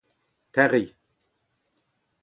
[0.53, 0.87] terriñ